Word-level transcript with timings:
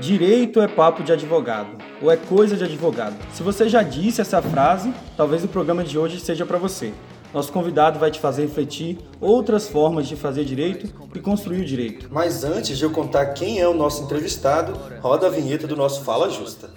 Direito 0.00 0.60
é 0.60 0.68
papo 0.68 1.02
de 1.02 1.12
advogado, 1.12 1.78
ou 2.02 2.10
é 2.10 2.16
coisa 2.16 2.56
de 2.56 2.64
advogado. 2.64 3.16
Se 3.32 3.42
você 3.42 3.68
já 3.68 3.82
disse 3.82 4.20
essa 4.20 4.42
frase, 4.42 4.92
talvez 5.16 5.44
o 5.44 5.48
programa 5.48 5.82
de 5.82 5.98
hoje 5.98 6.20
seja 6.20 6.44
para 6.44 6.58
você. 6.58 6.92
Nosso 7.32 7.52
convidado 7.52 7.98
vai 7.98 8.10
te 8.10 8.18
fazer 8.18 8.42
refletir 8.42 8.98
outras 9.20 9.68
formas 9.68 10.08
de 10.08 10.16
fazer 10.16 10.44
direito 10.44 10.92
e 11.14 11.20
construir 11.20 11.60
o 11.60 11.64
direito. 11.64 12.08
Mas 12.10 12.44
antes 12.44 12.76
de 12.76 12.84
eu 12.84 12.90
contar 12.90 13.26
quem 13.26 13.60
é 13.60 13.68
o 13.68 13.74
nosso 13.74 14.02
entrevistado, 14.02 14.72
roda 15.00 15.28
a 15.28 15.30
vinheta 15.30 15.66
do 15.66 15.76
nosso 15.76 16.02
Fala 16.02 16.28
Justa. 16.28 16.70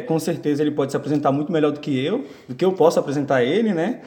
É, 0.00 0.02
com 0.02 0.18
certeza 0.18 0.62
ele 0.62 0.70
pode 0.70 0.92
se 0.92 0.96
apresentar 0.96 1.30
muito 1.30 1.52
melhor 1.52 1.70
do 1.70 1.78
que 1.78 2.04
eu, 2.04 2.24
do 2.48 2.54
que 2.54 2.64
eu 2.64 2.72
posso 2.72 2.98
apresentar 2.98 3.44
ele, 3.44 3.74
né? 3.74 4.00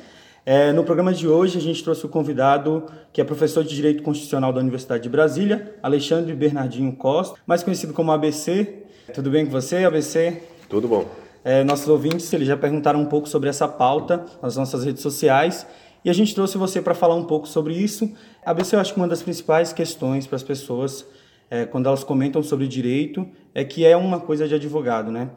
É, 0.45 0.73
no 0.73 0.83
programa 0.83 1.13
de 1.13 1.27
hoje, 1.27 1.57
a 1.57 1.61
gente 1.61 1.81
trouxe 1.83 2.05
o 2.05 2.09
convidado 2.09 2.85
que 3.13 3.21
é 3.21 3.23
professor 3.23 3.63
de 3.63 3.73
Direito 3.73 4.03
Constitucional 4.03 4.51
da 4.51 4.59
Universidade 4.59 5.03
de 5.03 5.09
Brasília, 5.09 5.75
Alexandre 5.81 6.33
Bernardinho 6.33 6.93
Costa, 6.93 7.39
mais 7.45 7.63
conhecido 7.63 7.93
como 7.93 8.11
ABC. 8.11 8.83
Tudo 9.13 9.29
bem 9.29 9.45
com 9.45 9.51
você, 9.51 9.85
ABC? 9.85 10.41
Tudo 10.67 10.87
bom. 10.87 11.05
É, 11.45 11.63
nossos 11.63 11.87
ouvintes 11.87 12.31
eles 12.33 12.47
já 12.47 12.57
perguntaram 12.57 12.99
um 12.99 13.05
pouco 13.05 13.29
sobre 13.29 13.49
essa 13.49 13.67
pauta 13.67 14.25
nas 14.41 14.57
nossas 14.57 14.83
redes 14.83 15.01
sociais 15.01 15.65
e 16.03 16.09
a 16.09 16.13
gente 16.13 16.33
trouxe 16.33 16.57
você 16.57 16.81
para 16.81 16.93
falar 16.93 17.15
um 17.15 17.23
pouco 17.25 17.47
sobre 17.47 17.73
isso. 17.75 18.11
ABC, 18.45 18.75
eu 18.75 18.79
acho 18.79 18.93
que 18.93 18.99
uma 18.99 19.07
das 19.07 19.21
principais 19.21 19.71
questões 19.71 20.27
para 20.27 20.35
as 20.35 20.43
pessoas, 20.43 21.05
é, 21.49 21.65
quando 21.65 21.87
elas 21.87 22.03
comentam 22.03 22.41
sobre 22.43 22.67
direito, 22.67 23.25
é 23.53 23.63
que 23.63 23.85
é 23.85 23.95
uma 23.95 24.19
coisa 24.19 24.47
de 24.47 24.55
advogado, 24.55 25.11
né? 25.11 25.29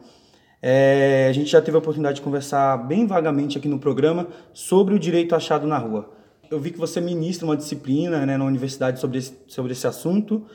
É, 0.61 1.27
a 1.29 1.33
gente 1.33 1.51
já 1.51 1.61
teve 1.61 1.75
a 1.75 1.79
oportunidade 1.79 2.15
de 2.15 2.21
conversar 2.21 2.77
bem 2.77 3.05
vagamente 3.05 3.57
aqui 3.57 3.67
no 3.67 3.79
programa 3.79 4.27
sobre 4.53 4.95
o 4.95 4.99
direito 4.99 5.35
achado 5.35 5.67
na 5.67 5.77
rua. 5.77 6.11
Eu 6.49 6.59
vi 6.59 6.71
que 6.71 6.79
você 6.79 6.99
ministra 6.99 7.45
uma 7.45 7.57
disciplina 7.57 8.25
né, 8.25 8.37
na 8.37 8.45
universidade 8.45 8.99
sobre 8.99 9.19
esse, 9.19 9.37
sobre 9.47 9.73
esse 9.73 9.85
assunto. 9.85 10.45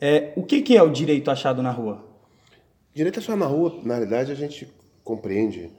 É, 0.00 0.32
o 0.36 0.42
que, 0.44 0.62
que 0.62 0.76
é 0.76 0.82
o 0.82 0.90
direito 0.90 1.30
achado 1.30 1.62
na 1.62 1.70
rua? 1.70 2.04
Direito 2.94 3.18
achado 3.18 3.38
na 3.38 3.46
rua, 3.46 3.78
na 3.84 3.94
realidade, 3.94 4.32
a 4.32 4.34
gente 4.34 4.68
compreende 5.04 5.70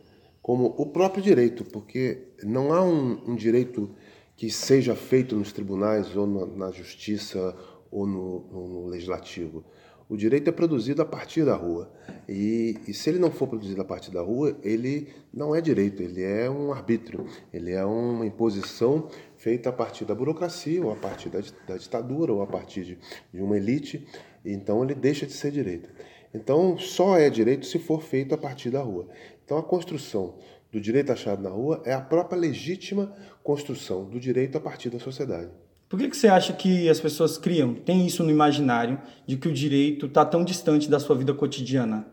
como 0.42 0.74
o 0.78 0.88
próprio 0.88 1.24
direito, 1.24 1.64
porque 1.64 2.28
não 2.44 2.74
há 2.74 2.84
um, 2.84 3.22
um 3.28 3.36
direito 3.36 3.90
que 4.36 4.50
seja 4.50 4.96
feito 4.96 5.36
nos 5.36 5.52
tribunais 5.52 6.16
ou 6.16 6.26
na, 6.26 6.66
na 6.68 6.72
justiça 6.72 7.56
ou 7.92 8.08
no, 8.08 8.40
no 8.52 8.88
legislativo. 8.88 9.64
O 10.12 10.18
direito 10.18 10.50
é 10.50 10.52
produzido 10.52 11.02
a 11.02 11.06
partir 11.06 11.46
da 11.46 11.56
rua. 11.56 11.90
E, 12.28 12.78
e, 12.86 12.94
se 12.94 13.10
ele 13.10 13.18
não 13.18 13.32
for 13.32 13.48
produzido 13.48 13.82
a 13.82 13.86
partir 13.86 14.12
da 14.12 14.22
rua, 14.22 14.58
ele 14.62 15.08
não 15.34 15.56
é 15.56 15.62
direito, 15.62 16.04
ele 16.04 16.22
é 16.22 16.50
um 16.50 16.74
arbítrio, 16.74 17.26
ele 17.54 17.72
é 17.72 17.86
uma 17.86 18.26
imposição 18.26 19.08
feita 19.38 19.70
a 19.70 19.72
partir 19.72 20.04
da 20.04 20.14
burocracia, 20.14 20.84
ou 20.84 20.92
a 20.92 20.98
partir 20.98 21.30
da, 21.30 21.40
da 21.66 21.78
ditadura, 21.78 22.34
ou 22.34 22.42
a 22.42 22.48
partir 22.48 22.84
de, 22.84 23.00
de 23.34 23.42
uma 23.42 23.56
elite. 23.56 24.06
Então 24.44 24.84
ele 24.84 24.96
deixa 24.96 25.26
de 25.26 25.32
ser 25.32 25.50
direito. 25.50 25.90
Então 26.34 26.78
só 26.78 27.18
é 27.18 27.30
direito 27.30 27.66
se 27.66 27.80
for 27.80 28.02
feito 28.02 28.36
a 28.36 28.38
partir 28.38 28.70
da 28.70 28.82
rua. 28.82 29.08
Então 29.46 29.58
a 29.58 29.64
construção 29.64 30.36
do 30.72 30.82
direito 30.82 31.14
achado 31.14 31.42
na 31.42 31.50
rua 31.50 31.82
é 31.86 31.94
a 31.94 32.02
própria 32.02 32.38
legítima 32.38 33.16
construção 33.42 34.04
do 34.10 34.20
direito 34.20 34.58
a 34.58 34.62
partir 34.62 34.90
da 34.90 35.00
sociedade. 35.00 35.52
Por 35.92 36.00
que, 36.00 36.08
que 36.08 36.16
você 36.16 36.30
acha 36.30 36.54
que 36.54 36.88
as 36.88 37.02
pessoas 37.02 37.38
criam, 37.38 37.74
tem 37.74 38.08
isso 38.08 38.24
no 38.24 38.32
imaginário, 38.32 38.98
de 39.28 39.36
que 39.36 39.50
o 39.50 39.52
direito 39.52 40.06
está 40.06 40.24
tão 40.24 40.42
distante 40.42 40.90
da 40.90 41.02
sua 41.02 41.18
vida 41.18 41.34
cotidiana? 41.34 42.08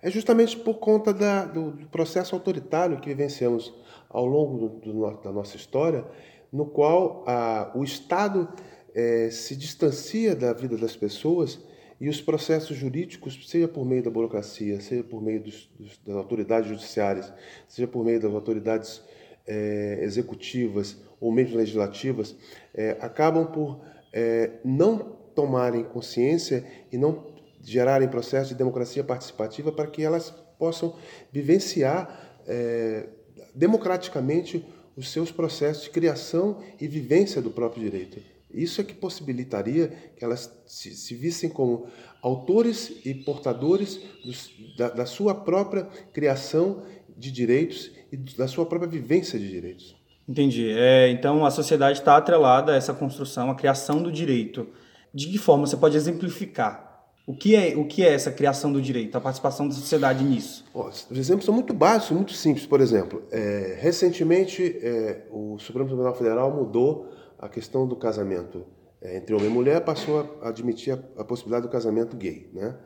É 0.00 0.10
justamente 0.10 0.56
por 0.56 0.76
conta 0.76 1.12
da, 1.12 1.44
do, 1.44 1.72
do, 1.72 1.86
processo 1.88 2.34
autoritário 2.34 2.98
que 2.98 3.10
vivenciamos 3.10 3.74
ao 4.08 4.24
longo 4.24 4.80
do, 4.80 4.92
do, 4.92 5.10
da 5.22 5.30
nossa 5.30 5.56
história, 5.56 6.06
no 6.50 6.64
qual 6.64 7.22
a, 7.26 7.70
o 7.74 7.84
Estado 7.84 8.48
é, 8.94 9.28
se 9.30 9.54
distancia 9.54 10.34
da 10.34 10.54
vida 10.54 10.78
das 10.78 10.96
pessoas 10.96 11.60
e 12.00 12.08
os 12.08 12.22
processos 12.22 12.78
jurídicos, 12.78 13.38
seja 13.46 13.68
por 13.68 13.84
meio 13.84 14.04
da 14.04 14.10
burocracia, 14.10 14.80
seja 14.80 15.04
por 15.04 15.22
meio 15.22 15.42
dos, 15.42 15.68
dos, 15.78 15.98
das 15.98 16.16
autoridades 16.16 16.70
judiciárias, 16.70 17.30
seja 17.68 17.86
por 17.86 18.02
meio 18.02 18.18
das 18.18 18.32
autoridades 18.32 19.02
é, 19.46 20.00
executivas 20.02 20.96
ou 21.20 21.32
mesmo 21.32 21.56
legislativas, 21.56 22.34
é, 22.74 22.96
acabam 23.00 23.46
por 23.46 23.80
é, 24.12 24.50
não 24.64 25.16
tomarem 25.34 25.84
consciência 25.84 26.64
e 26.90 26.96
não 26.96 27.34
gerarem 27.62 28.08
processo 28.08 28.50
de 28.50 28.54
democracia 28.54 29.02
participativa 29.02 29.72
para 29.72 29.86
que 29.86 30.02
elas 30.02 30.30
possam 30.58 30.94
vivenciar 31.32 32.40
é, 32.46 33.06
democraticamente 33.54 34.64
os 34.96 35.10
seus 35.10 35.30
processos 35.30 35.84
de 35.84 35.90
criação 35.90 36.62
e 36.80 36.88
vivência 36.88 37.42
do 37.42 37.50
próprio 37.50 37.82
direito. 37.82 38.18
Isso 38.50 38.80
é 38.80 38.84
que 38.84 38.94
possibilitaria 38.94 39.88
que 40.16 40.24
elas 40.24 40.50
se, 40.66 40.94
se 40.94 41.14
vissem 41.14 41.50
como 41.50 41.86
autores 42.22 42.92
e 43.04 43.12
portadores 43.12 44.00
dos, 44.24 44.50
da, 44.78 44.88
da 44.88 45.06
sua 45.06 45.34
própria 45.34 45.84
criação 46.12 46.82
de 47.16 47.30
direitos 47.30 47.90
e 48.12 48.16
da 48.16 48.46
sua 48.46 48.66
própria 48.66 48.90
vivência 48.90 49.38
de 49.38 49.48
direitos. 49.48 49.96
Entendi. 50.28 50.70
É, 50.70 51.08
então 51.10 51.44
a 51.44 51.50
sociedade 51.50 51.98
está 51.98 52.16
atrelada 52.16 52.72
a 52.72 52.76
essa 52.76 52.92
construção, 52.92 53.50
a 53.50 53.54
criação 53.54 54.02
do 54.02 54.10
direito. 54.10 54.66
De 55.14 55.28
que 55.28 55.38
forma 55.38 55.66
você 55.66 55.76
pode 55.76 55.96
exemplificar? 55.96 56.84
O 57.26 57.34
que 57.34 57.56
é, 57.56 57.76
o 57.76 57.84
que 57.86 58.04
é 58.04 58.12
essa 58.12 58.30
criação 58.30 58.72
do 58.72 58.80
direito, 58.80 59.16
a 59.16 59.20
participação 59.20 59.66
da 59.66 59.74
sociedade 59.74 60.22
nisso? 60.22 60.64
Os 60.72 61.06
exemplos 61.10 61.44
são 61.44 61.52
muito 61.52 61.74
básicos, 61.74 62.16
muito 62.16 62.32
simples. 62.32 62.66
Por 62.66 62.80
exemplo, 62.80 63.22
é, 63.32 63.76
recentemente 63.80 64.78
é, 64.80 65.26
o 65.30 65.58
Supremo 65.58 65.88
Tribunal 65.88 66.14
Federal 66.14 66.54
mudou 66.54 67.10
a 67.38 67.48
questão 67.48 67.86
do 67.86 67.96
casamento 67.96 68.64
é, 69.02 69.16
entre 69.16 69.34
homem 69.34 69.48
e 69.48 69.52
mulher, 69.52 69.80
passou 69.84 70.38
a 70.40 70.48
admitir 70.48 70.92
a, 70.92 71.22
a 71.22 71.24
possibilidade 71.24 71.66
do 71.66 71.72
casamento 71.72 72.16
gay. 72.16 72.48
Né? 72.52 72.76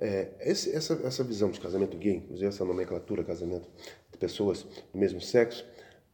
É, 0.00 0.28
esse, 0.40 0.74
essa, 0.74 0.94
essa 1.04 1.24
visão 1.24 1.50
de 1.50 1.60
casamento 1.60 1.96
gay, 1.96 2.16
inclusive 2.16 2.46
essa 2.48 2.64
nomenclatura, 2.64 3.24
casamento 3.24 3.68
de 4.10 4.18
pessoas 4.18 4.62
do 4.92 4.98
mesmo 4.98 5.20
sexo, 5.20 5.66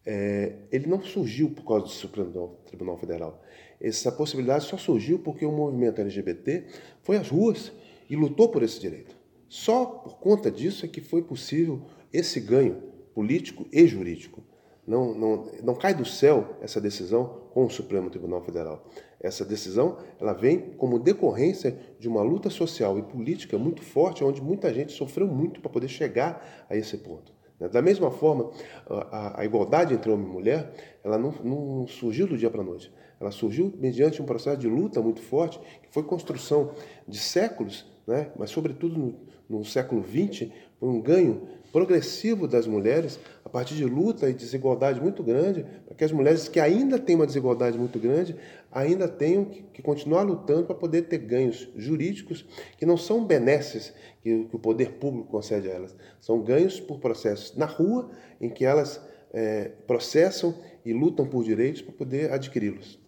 é, 0.06 0.56
ele 0.70 0.86
não 0.86 1.02
surgiu 1.02 1.50
por 1.50 1.64
causa 1.64 1.84
do 1.84 1.90
Supremo 1.90 2.58
Tribunal 2.66 2.98
Federal. 2.98 3.42
Essa 3.80 4.12
possibilidade 4.12 4.64
só 4.64 4.76
surgiu 4.76 5.18
porque 5.18 5.44
o 5.44 5.52
movimento 5.52 6.00
LGBT 6.00 6.64
foi 7.02 7.16
às 7.16 7.28
ruas 7.28 7.72
e 8.08 8.16
lutou 8.16 8.48
por 8.48 8.62
esse 8.62 8.80
direito. 8.80 9.16
Só 9.48 9.84
por 9.84 10.18
conta 10.18 10.50
disso 10.50 10.84
é 10.84 10.88
que 10.88 11.00
foi 11.00 11.22
possível 11.22 11.82
esse 12.12 12.40
ganho 12.40 12.82
político 13.14 13.66
e 13.72 13.86
jurídico. 13.86 14.42
Não, 14.86 15.14
não, 15.14 15.46
não 15.62 15.74
cai 15.74 15.94
do 15.94 16.04
céu 16.04 16.56
essa 16.60 16.80
decisão 16.80 17.44
com 17.52 17.64
o 17.64 17.70
Supremo 17.70 18.10
Tribunal 18.10 18.42
Federal. 18.42 18.84
Essa 19.20 19.44
decisão 19.44 19.96
ela 20.20 20.34
vem 20.34 20.58
como 20.76 20.98
decorrência 20.98 21.78
de 21.98 22.08
uma 22.08 22.20
luta 22.22 22.50
social 22.50 22.98
e 22.98 23.02
política 23.02 23.56
muito 23.56 23.82
forte, 23.82 24.22
onde 24.22 24.42
muita 24.42 24.72
gente 24.74 24.92
sofreu 24.92 25.26
muito 25.26 25.60
para 25.60 25.70
poder 25.70 25.88
chegar 25.88 26.66
a 26.68 26.76
esse 26.76 26.98
ponto. 26.98 27.32
Né? 27.58 27.68
Da 27.68 27.80
mesma 27.80 28.10
forma, 28.10 28.50
a, 28.86 29.40
a, 29.40 29.44
igualdade 29.44 29.94
entre 29.94 30.10
homem 30.10 30.26
e 30.26 30.30
mulher, 30.30 30.74
ela 31.02 31.16
não, 31.16 31.32
não 31.42 31.86
surgiu 31.86 32.26
do 32.26 32.36
dia 32.36 32.50
para 32.50 32.60
a 32.60 32.64
noite. 32.64 32.92
Ela 33.18 33.30
surgiu 33.30 33.72
mediante 33.78 34.20
um 34.20 34.26
processo 34.26 34.58
de 34.58 34.68
luta 34.68 35.00
muito 35.00 35.22
forte, 35.22 35.58
que 35.82 35.88
foi 35.90 36.02
construção 36.02 36.72
de 37.08 37.18
séculos, 37.18 37.86
né? 38.06 38.30
mas 38.36 38.50
sobretudo 38.50 38.98
no, 38.98 39.58
no 39.58 39.64
século 39.64 40.02
XX, 40.02 40.50
foi 40.78 40.88
um 40.88 41.00
ganho 41.00 41.48
progressivo 41.74 42.46
das 42.46 42.68
mulheres 42.68 43.18
a 43.44 43.48
partir 43.48 43.74
de 43.74 43.84
luta 43.84 44.30
e 44.30 44.32
desigualdade 44.32 45.00
muito 45.00 45.24
grande, 45.24 45.66
para 45.84 45.96
que 45.96 46.04
as 46.04 46.12
mulheres 46.12 46.46
que 46.46 46.60
ainda 46.60 47.00
têm 47.00 47.16
uma 47.16 47.26
desigualdade 47.26 47.76
muito 47.76 47.98
grande, 47.98 48.36
ainda 48.70 49.08
tenham 49.08 49.44
que, 49.44 49.82
continuar 49.82 50.22
lutando 50.22 50.66
para 50.66 50.76
poder 50.76 51.02
ter 51.02 51.18
ganhos 51.18 51.68
jurídicos 51.76 52.46
que 52.78 52.86
não 52.86 52.96
são 52.96 53.24
benesses 53.24 53.92
que, 54.22 54.44
que, 54.44 54.54
o 54.54 54.58
poder 54.60 54.92
público 55.00 55.26
concede 55.26 55.68
a 55.68 55.72
elas, 55.72 55.96
são 56.20 56.40
ganhos 56.40 56.78
por 56.78 57.00
processos 57.00 57.56
na 57.56 57.66
rua 57.66 58.08
em 58.40 58.48
que 58.48 58.64
elas 58.64 59.00
é, 59.32 59.72
processam 59.84 60.54
e 60.84 60.92
lutam 60.92 61.26
por 61.26 61.42
direitos 61.42 61.82
para 61.82 61.92
poder 61.92 62.32
adquiri-los. 62.32 63.00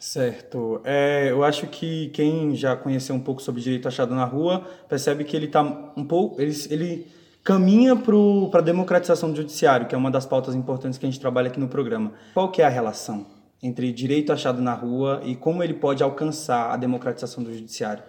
Certo. 0.00 0.80
É, 0.82 1.30
eu 1.30 1.44
acho 1.44 1.66
que 1.66 2.08
quem 2.14 2.56
já 2.56 2.74
conheceu 2.74 3.14
um 3.14 3.20
pouco 3.20 3.42
sobre 3.42 3.60
direito 3.60 3.86
achado 3.86 4.14
na 4.14 4.24
rua 4.24 4.66
percebe 4.88 5.24
que 5.24 5.36
ele 5.36 5.44
está 5.44 5.60
um 5.94 6.06
pouco, 6.06 6.40
ele, 6.40 6.54
ele 6.70 7.18
caminha 7.48 7.96
para 7.96 8.60
a 8.60 8.62
democratização 8.62 9.30
do 9.30 9.36
judiciário, 9.38 9.86
que 9.86 9.94
é 9.94 9.98
uma 9.98 10.10
das 10.10 10.26
pautas 10.26 10.54
importantes 10.54 10.98
que 10.98 11.06
a 11.06 11.08
gente 11.08 11.18
trabalha 11.18 11.48
aqui 11.48 11.58
no 11.58 11.66
programa. 11.66 12.12
Qual 12.34 12.52
que 12.52 12.60
é 12.60 12.66
a 12.66 12.68
relação 12.68 13.26
entre 13.62 13.90
direito 13.90 14.30
achado 14.30 14.60
na 14.60 14.74
rua 14.74 15.22
e 15.24 15.34
como 15.34 15.62
ele 15.62 15.72
pode 15.72 16.02
alcançar 16.02 16.70
a 16.70 16.76
democratização 16.76 17.42
do 17.42 17.50
judiciário? 17.50 18.04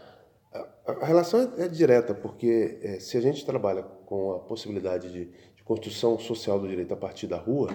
A, 0.85 1.05
relação 1.05 1.53
é, 1.57 1.63
é 1.63 1.67
direta, 1.69 2.13
porque 2.13 2.79
é, 2.83 2.99
se 2.99 3.17
a 3.17 3.21
gente 3.21 3.45
trabalha 3.45 3.81
com 3.81 4.33
a 4.33 4.39
possibilidade 4.39 5.09
de, 5.09 5.25
de 5.55 5.63
construção 5.63 6.19
social 6.19 6.59
do 6.59 6.67
direito 6.67 6.93
a 6.93 6.97
partir 6.97 7.25
da 7.25 7.37
rua, 7.37 7.69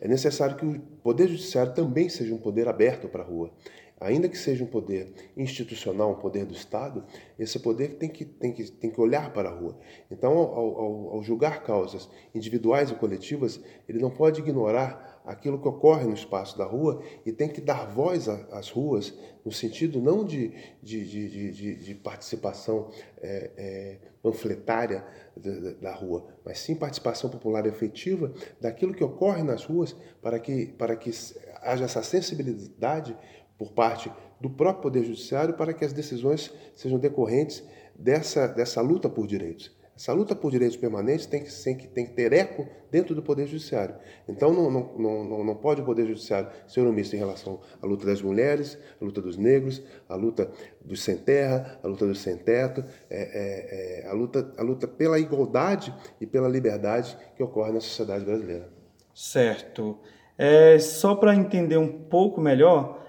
é 0.00 0.08
necessário 0.08 0.56
que 0.56 0.64
o 0.64 0.80
poder 1.02 1.28
judiciário 1.28 1.74
também 1.74 2.08
seja 2.08 2.34
um 2.34 2.38
poder 2.38 2.68
aberto 2.68 3.06
para 3.06 3.22
a 3.22 3.26
rua. 3.26 3.50
Ainda 4.02 4.28
que 4.28 4.36
seja 4.36 4.64
um 4.64 4.66
poder 4.66 5.12
institucional, 5.36 6.12
um 6.12 6.18
poder 6.18 6.44
do 6.44 6.52
Estado, 6.52 7.04
esse 7.38 7.58
poder 7.58 7.94
tem 7.94 8.08
que, 8.08 8.24
tem 8.24 8.52
que, 8.52 8.70
tem 8.70 8.90
que 8.90 9.00
olhar 9.00 9.32
para 9.32 9.48
a 9.48 9.52
rua. 9.52 9.78
Então, 10.10 10.32
ao, 10.32 10.78
ao, 10.78 11.08
ao 11.14 11.22
julgar 11.22 11.62
causas 11.62 12.08
individuais 12.34 12.90
e 12.90 12.94
coletivas, 12.94 13.60
ele 13.88 13.98
não 13.98 14.10
pode 14.10 14.40
ignorar 14.40 15.22
aquilo 15.24 15.60
que 15.60 15.68
ocorre 15.68 16.04
no 16.04 16.14
espaço 16.14 16.58
da 16.58 16.64
rua 16.64 17.02
e 17.24 17.32
tem 17.32 17.48
que 17.48 17.60
dar 17.60 17.86
voz 17.86 18.28
às 18.28 18.70
ruas, 18.70 19.16
no 19.44 19.52
sentido 19.52 20.00
não 20.00 20.24
de, 20.24 20.52
de, 20.82 21.04
de, 21.04 21.52
de, 21.52 21.76
de 21.76 21.94
participação 21.94 22.90
é, 23.20 23.50
é, 23.56 23.98
panfletária 24.22 25.04
da, 25.80 25.92
rua, 25.94 26.26
mas 26.44 26.58
sim 26.58 26.74
participação 26.74 27.30
popular 27.30 27.66
efetiva 27.66 28.32
daquilo 28.60 28.94
que 28.94 29.02
ocorre 29.02 29.42
nas 29.42 29.64
ruas 29.64 29.96
para 30.20 30.38
que, 30.38 30.66
para 30.66 30.94
que 30.94 31.10
haja 31.62 31.84
essa 31.84 32.02
sensibilidade 32.02 33.16
por 33.62 33.70
parte 33.70 34.10
do 34.40 34.50
próprio 34.50 34.82
Poder 34.82 35.04
Judiciário 35.04 35.54
para 35.54 35.72
que 35.72 35.84
as 35.84 35.92
decisões 35.92 36.52
sejam 36.74 36.98
decorrentes 36.98 37.62
dessa, 37.94 38.48
dessa 38.48 38.80
luta 38.80 39.08
por 39.08 39.24
direitos. 39.24 39.70
Essa 39.94 40.12
luta 40.12 40.34
por 40.34 40.50
direitos 40.50 40.76
permanentes 40.76 41.26
tem 41.26 41.44
que, 41.44 41.62
tem 41.62 41.76
que, 41.76 41.86
tem 41.86 42.06
que 42.06 42.12
ter 42.12 42.32
eco 42.32 42.66
dentro 42.90 43.14
do 43.14 43.22
Poder 43.22 43.46
Judiciário. 43.46 43.94
Então, 44.26 44.52
não, 44.52 44.68
não, 44.68 45.24
não, 45.24 45.44
não 45.44 45.54
pode 45.54 45.80
o 45.80 45.84
Poder 45.84 46.06
Judiciário 46.06 46.50
ser 46.66 46.80
omisso 46.80 47.14
em 47.14 47.20
relação 47.20 47.60
à 47.80 47.86
luta 47.86 48.04
das 48.04 48.20
mulheres, 48.20 48.76
à 49.00 49.04
luta 49.04 49.20
dos 49.20 49.36
negros, 49.36 49.80
à 50.08 50.16
luta 50.16 50.50
dos 50.84 51.04
sem 51.04 51.16
terra, 51.16 51.78
à 51.84 51.86
luta 51.86 52.04
dos 52.04 52.20
sem 52.20 52.36
teto, 52.36 52.82
é, 53.08 53.20
é, 53.20 54.06
é, 54.06 54.08
a, 54.08 54.12
luta, 54.12 54.52
a 54.58 54.62
luta 54.62 54.88
pela 54.88 55.20
igualdade 55.20 55.94
e 56.20 56.26
pela 56.26 56.48
liberdade 56.48 57.16
que 57.36 57.42
ocorre 57.44 57.70
na 57.70 57.80
sociedade 57.80 58.24
brasileira. 58.24 58.68
Certo. 59.14 60.00
É, 60.36 60.78
só 60.80 61.14
para 61.14 61.36
entender 61.36 61.76
um 61.76 61.86
pouco 61.86 62.40
melhor, 62.40 63.02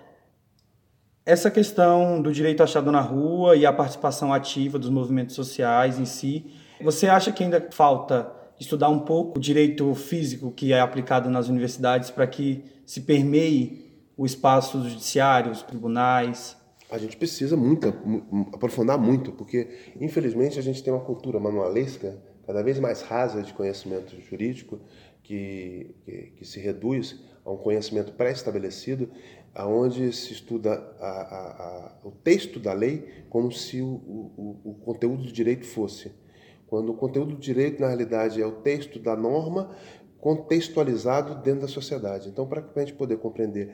essa 1.25 1.49
questão 1.49 2.21
do 2.21 2.31
direito 2.31 2.61
achado 2.61 2.91
na 2.91 2.99
rua 2.99 3.55
e 3.55 3.65
a 3.65 3.71
participação 3.71 4.33
ativa 4.33 4.77
dos 4.77 4.89
movimentos 4.89 5.35
sociais 5.35 5.97
em 5.97 6.05
si, 6.05 6.45
você 6.81 7.07
acha 7.07 7.31
que 7.31 7.43
ainda 7.43 7.65
falta 7.71 8.29
estudar 8.59 8.89
um 8.89 8.99
pouco 8.99 9.37
o 9.37 9.41
direito 9.41 9.93
físico 9.95 10.51
que 10.51 10.73
é 10.73 10.79
aplicado 10.79 11.29
nas 11.29 11.47
universidades 11.47 12.09
para 12.09 12.27
que 12.27 12.63
se 12.85 13.01
permeie 13.01 13.83
o 14.17 14.25
espaço 14.25 14.81
judiciário, 14.87 15.51
os 15.51 15.61
tribunais? 15.61 16.57
A 16.89 16.97
gente 16.97 17.17
precisa 17.17 17.55
muito 17.55 17.87
aprofundar 18.53 18.97
muito, 18.97 19.31
porque 19.31 19.67
infelizmente 19.99 20.59
a 20.59 20.61
gente 20.61 20.83
tem 20.83 20.93
uma 20.93 21.03
cultura 21.03 21.39
manualesca 21.39 22.21
cada 22.45 22.61
vez 22.61 22.77
mais 22.79 23.01
rasa 23.01 23.41
de 23.41 23.53
conhecimento 23.53 24.13
jurídico 24.21 24.79
que, 25.23 25.95
que, 26.03 26.33
que 26.37 26.45
se 26.45 26.59
reduz 26.59 27.17
a 27.45 27.51
um 27.51 27.57
conhecimento 27.57 28.13
pré-estabelecido, 28.13 29.09
aonde 29.53 30.11
se 30.11 30.33
estuda 30.33 30.73
a, 30.99 31.07
a, 31.07 31.91
a, 32.03 32.07
o 32.07 32.11
texto 32.11 32.59
da 32.59 32.73
lei 32.73 33.23
como 33.29 33.51
se 33.51 33.81
o, 33.81 33.87
o, 33.87 34.61
o 34.63 34.73
conteúdo 34.85 35.23
do 35.23 35.31
direito 35.31 35.65
fosse. 35.65 36.11
Quando 36.67 36.91
o 36.91 36.95
conteúdo 36.95 37.35
do 37.35 37.39
direito, 37.39 37.81
na 37.81 37.87
realidade, 37.87 38.41
é 38.41 38.45
o 38.45 38.61
texto 38.61 38.99
da 38.99 39.15
norma 39.15 39.75
contextualizado 40.19 41.35
dentro 41.43 41.61
da 41.61 41.67
sociedade. 41.67 42.29
Então, 42.29 42.47
para 42.47 42.63
a 42.75 42.79
gente 42.79 42.93
poder 42.93 43.17
compreender 43.17 43.69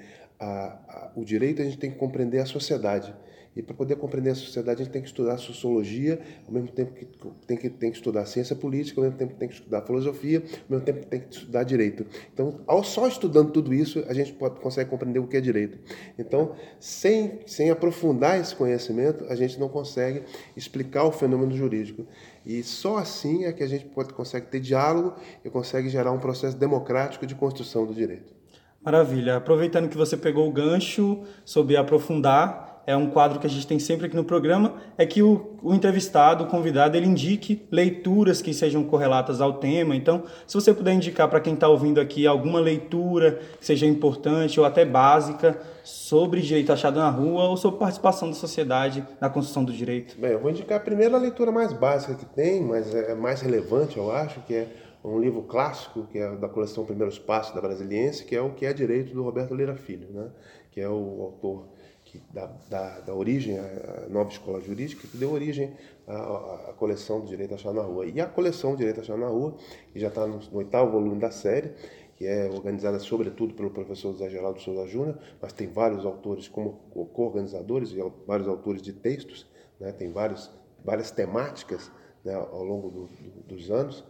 o 1.15 1.23
direito, 1.23 1.61
a 1.61 1.65
gente 1.65 1.77
tem 1.77 1.91
que 1.91 1.97
compreender 1.97 2.39
a 2.39 2.45
sociedade. 2.45 3.15
E 3.55 3.63
para 3.63 3.75
poder 3.75 3.95
compreender 3.95 4.29
a 4.29 4.35
sociedade, 4.35 4.81
a 4.81 4.85
gente 4.85 4.93
tem 4.93 5.01
que 5.01 5.07
estudar 5.07 5.37
sociologia, 5.37 6.19
ao 6.47 6.53
mesmo 6.53 6.69
tempo 6.69 6.93
que 6.93 7.05
tem 7.47 7.57
que, 7.57 7.69
tem 7.69 7.91
que 7.91 7.97
estudar 7.97 8.25
ciência 8.25 8.55
política, 8.55 9.01
ao 9.01 9.03
mesmo 9.03 9.17
tempo 9.17 9.33
que 9.33 9.39
tem 9.39 9.49
que 9.49 9.55
estudar 9.55 9.81
filosofia, 9.81 10.39
ao 10.39 10.69
mesmo 10.69 10.85
tempo 10.85 10.99
que 10.99 11.07
tem 11.07 11.19
que 11.19 11.33
estudar 11.33 11.63
direito. 11.63 12.05
Então, 12.33 12.61
ao 12.67 12.83
só 12.83 13.07
estudando 13.07 13.51
tudo 13.51 13.73
isso, 13.73 14.03
a 14.07 14.13
gente 14.13 14.33
pode, 14.33 14.59
consegue 14.59 14.89
compreender 14.89 15.19
o 15.19 15.27
que 15.27 15.35
é 15.35 15.41
direito. 15.41 15.79
Então, 16.17 16.55
sem, 16.79 17.39
sem 17.45 17.69
aprofundar 17.69 18.39
esse 18.39 18.55
conhecimento, 18.55 19.25
a 19.29 19.35
gente 19.35 19.59
não 19.59 19.67
consegue 19.67 20.23
explicar 20.55 21.03
o 21.03 21.11
fenômeno 21.11 21.55
jurídico. 21.55 22.05
E 22.45 22.63
só 22.63 22.97
assim 22.97 23.45
é 23.45 23.51
que 23.51 23.63
a 23.63 23.67
gente 23.67 23.85
pode, 23.85 24.13
consegue 24.13 24.47
ter 24.47 24.59
diálogo 24.59 25.15
e 25.43 25.49
consegue 25.49 25.89
gerar 25.89 26.11
um 26.11 26.19
processo 26.19 26.55
democrático 26.55 27.25
de 27.25 27.35
construção 27.35 27.85
do 27.85 27.93
direito. 27.93 28.39
Maravilha. 28.83 29.35
Aproveitando 29.35 29.89
que 29.89 29.97
você 29.97 30.15
pegou 30.15 30.47
o 30.47 30.51
gancho 30.51 31.23
sobre 31.43 31.75
aprofundar, 31.75 32.68
é 32.85 32.95
um 32.95 33.09
quadro 33.09 33.39
que 33.39 33.47
a 33.47 33.49
gente 33.49 33.67
tem 33.67 33.77
sempre 33.79 34.07
aqui 34.07 34.15
no 34.15 34.23
programa, 34.23 34.75
é 34.97 35.05
que 35.05 35.21
o, 35.21 35.57
o 35.61 35.73
entrevistado, 35.73 36.43
o 36.43 36.47
convidado, 36.47 36.97
ele 36.97 37.05
indique 37.05 37.67
leituras 37.71 38.41
que 38.41 38.53
sejam 38.53 38.83
correlatas 38.83 39.41
ao 39.41 39.53
tema. 39.53 39.95
Então, 39.95 40.23
se 40.47 40.55
você 40.55 40.73
puder 40.73 40.93
indicar 40.93 41.27
para 41.29 41.39
quem 41.39 41.53
está 41.53 41.67
ouvindo 41.67 42.01
aqui 42.01 42.25
alguma 42.25 42.59
leitura 42.59 43.39
que 43.59 43.65
seja 43.65 43.85
importante 43.85 44.59
ou 44.59 44.65
até 44.65 44.85
básica 44.85 45.59
sobre 45.83 46.41
direito 46.41 46.71
achado 46.71 46.99
na 46.99 47.09
rua 47.09 47.45
ou 47.45 47.57
sobre 47.57 47.79
participação 47.79 48.29
da 48.29 48.35
sociedade 48.35 49.05
na 49.19 49.29
construção 49.29 49.63
do 49.63 49.73
direito. 49.73 50.19
Bem, 50.19 50.31
eu 50.31 50.39
vou 50.39 50.51
indicar 50.51 50.81
a 50.81 51.17
leitura 51.17 51.51
mais 51.51 51.73
básica 51.73 52.15
que 52.15 52.25
tem, 52.25 52.61
mas 52.61 52.93
é 52.93 53.15
mais 53.15 53.41
relevante, 53.41 53.97
eu 53.97 54.11
acho, 54.11 54.39
que 54.41 54.53
é 54.53 54.67
um 55.03 55.19
livro 55.19 55.43
clássico, 55.43 56.05
que 56.11 56.17
é 56.17 56.35
da 56.35 56.49
coleção 56.49 56.85
Primeiros 56.85 57.17
Passos 57.17 57.55
da 57.55 57.61
Brasiliense, 57.61 58.25
que 58.25 58.35
é 58.35 58.41
o 58.41 58.51
que 58.51 58.65
é 58.65 58.73
direito 58.73 59.13
do 59.13 59.23
Roberto 59.23 59.55
Lira 59.55 59.75
Filho, 59.75 60.07
né? 60.11 60.27
que 60.71 60.81
é 60.81 60.89
o 60.89 61.21
autor 61.21 61.67
que 62.09 62.19
da, 62.33 63.13
origem 63.13 63.59
à 63.59 64.07
nova 64.09 64.31
escola 64.31 64.59
jurídica, 64.59 65.07
que 65.07 65.15
deu 65.15 65.31
origem 65.31 65.73
à, 66.07 66.69
à 66.69 66.73
coleção 66.73 67.21
do 67.21 67.27
Direito 67.27 67.53
Achado 67.53 67.75
na 67.75 67.83
Rua. 67.83 68.07
E 68.07 68.19
a 68.19 68.25
coleção 68.25 68.75
Direito 68.75 69.01
Achado 69.01 69.19
na 69.19 69.27
Rua, 69.27 69.55
que 69.93 69.99
já 69.99 70.07
está 70.07 70.25
no, 70.25 70.39
no, 70.39 70.57
oitavo 70.57 70.91
volume 70.91 71.19
da 71.19 71.29
série, 71.29 71.71
que 72.15 72.25
é 72.25 72.49
organizada 72.49 72.97
sobretudo 72.99 73.53
pelo 73.53 73.69
professor 73.69 74.11
José 74.13 74.29
Geraldo 74.29 74.59
Souza 74.59 74.87
Júnior, 74.87 75.19
mas 75.39 75.53
tem 75.53 75.67
vários 75.67 76.03
autores 76.03 76.47
como 76.47 76.79
co-organizadores 77.13 77.91
e 77.91 77.97
vários 78.25 78.47
autores 78.47 78.81
de 78.81 78.91
textos, 78.91 79.47
né? 79.79 79.91
tem 79.91 80.11
vários, 80.11 80.51
várias 80.83 81.11
temáticas 81.11 81.91
né? 82.25 82.33
ao 82.33 82.63
longo 82.63 82.89
do, 82.89 83.01
do, 83.05 83.55
dos 83.55 83.69
anos, 83.69 84.03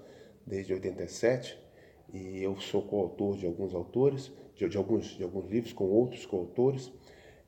desde 0.48 0.74
87, 0.74 1.60
e 2.14 2.42
eu 2.42 2.58
sou 2.60 2.82
coautor 2.82 3.38
de 3.38 3.46
alguns 3.46 3.76
autores, 3.76 4.32
de, 4.56 4.68
de, 4.68 4.78
alguns, 4.78 5.18
de 5.18 5.24
alguns 5.24 5.48
livros 5.50 5.74
com 5.74 5.84
outros 5.84 6.26
coautores, 6.26 6.92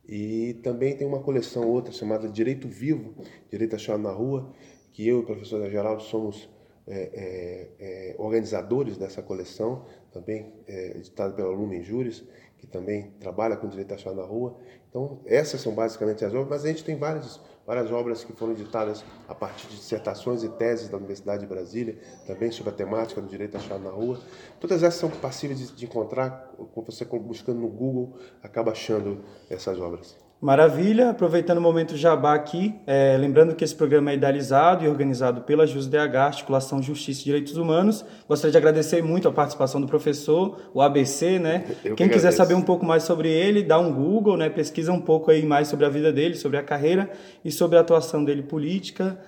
e 0.08 0.56
também 0.64 0.96
tem 0.96 1.08
uma 1.08 1.20
coleção 1.20 1.68
outra 1.70 1.94
chamada 1.94 2.28
Direito 2.28 2.68
Vivo, 2.68 3.16
Direito 3.50 3.76
Achado 3.76 4.02
na 4.02 4.12
Rua, 4.12 4.52
que 4.92 5.08
eu 5.08 5.18
e 5.18 5.22
o 5.22 5.26
professor 5.26 5.70
Geraldo 5.70 6.04
somos 6.04 6.50
é, 6.88 6.98
é, 7.14 7.70
é, 7.80 8.16
organizadores 8.18 8.98
dessa 8.98 9.22
coleção, 9.22 9.86
também 10.12 10.52
é, 10.68 10.98
editada 10.98 11.34
pela 11.34 11.50
Lumen 11.50 11.84
Juris, 11.84 12.24
que 12.58 12.68
também 12.68 13.12
trabalha 13.20 13.56
com 13.56 13.68
direito 13.68 13.94
achado 13.94 14.16
na 14.16 14.24
rua. 14.24 14.58
Então, 14.90 15.20
essas 15.26 15.62
são 15.62 15.74
basicamente 15.74 16.24
as 16.24 16.34
obras, 16.34 16.50
mas 16.50 16.66
a 16.66 16.68
gente 16.68 16.84
tem 16.84 16.96
várias, 16.96 17.42
várias 17.72 17.90
obras 17.90 18.22
que 18.26 18.34
foram 18.34 18.52
editadas 18.52 19.02
a 19.30 19.34
partir 19.34 19.66
de 19.68 19.78
dissertações 19.78 20.44
e 20.44 20.50
teses 20.50 20.90
da 20.90 20.98
Universidade 20.98 21.44
de 21.44 21.48
Brasília, 21.48 21.98
também 22.28 22.52
sobre 22.52 22.74
a 22.74 22.76
temática 22.76 23.22
do 23.22 23.28
direito 23.30 23.56
achado 23.56 23.82
na 23.82 23.90
rua. 23.90 24.20
Todas 24.60 24.84
essas 24.84 25.00
são 25.00 25.10
passíveis 25.10 25.58
de, 25.58 25.72
de 25.72 25.86
encontrar, 25.86 26.54
você 26.86 27.06
buscando 27.06 27.62
no 27.62 27.70
Google, 27.70 28.18
acaba 28.44 28.74
achando 28.74 29.24
essas 29.50 29.80
obras. 29.80 30.18
Maravilha, 30.42 31.12
aproveitando 31.12 31.60
o 31.60 31.62
momento 31.62 31.96
jabá 31.96 32.34
aqui, 32.34 32.74
é, 32.88 33.16
lembrando 33.16 33.54
que 33.54 33.64
esse 33.64 33.76
programa 33.76 34.10
é 34.10 34.16
idealizado 34.16 34.84
e 34.84 34.88
organizado 34.88 35.42
pela 35.42 35.68
JusDH, 35.68 36.16
Articulação 36.16 36.82
Justiça 36.82 37.22
e 37.22 37.26
Direitos 37.26 37.58
Humanos. 37.58 38.04
Gostaria 38.28 38.52
de 38.52 38.58
agradecer 38.58 39.04
muito 39.04 39.28
a 39.28 39.32
participação 39.32 39.80
do 39.80 39.86
professor, 39.86 40.60
o 40.74 40.82
ABC, 40.82 41.38
né? 41.38 41.66
Eu 41.86 41.96
Quem 41.96 42.08
que 42.08 42.16
quiser 42.16 42.32
saber 42.32 42.56
um 42.56 42.62
pouco 42.64 42.84
mais 42.84 43.04
sobre 43.04 43.30
ele, 43.30 43.62
dá 43.62 43.78
um 43.78 43.94
Google, 43.94 44.36
né? 44.36 44.50
Pesquisa 44.50 44.92
um 44.92 45.00
pouco 45.00 45.30
aí 45.30 45.46
mais 45.46 45.68
sobre 45.68 45.86
a 45.86 45.90
vida 45.90 46.12
dele, 46.12 46.34
sobre 46.34 46.58
a 46.58 46.64
carreira 46.64 47.12
e 47.46 47.52
sobre 47.52 47.78
a 47.78 47.82
atuação 47.82 48.26
dele 48.26 48.42
política 48.42 49.20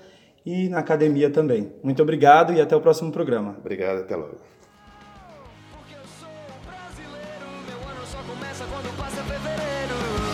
e 0.44 0.68
na 0.68 0.80
academia 0.80 1.30
também. 1.30 1.72
Muito 1.84 2.02
obrigado 2.02 2.54
e 2.54 2.60
até 2.60 2.76
o 2.76 2.82
próximo 2.82 3.12
programa. 3.12 3.56
Obrigado, 3.60 4.00
até 4.00 4.16
logo. 4.16 4.38
Porque 5.72 5.94
eu 5.94 6.06
sou 6.20 6.28
brasileiro, 6.66 7.46
meu 7.68 7.88
ano 7.88 8.04
só 8.04 8.18
começa 8.18 8.66
quando 8.66 8.98
passa 8.98 9.24
fevereiro. 9.24 10.33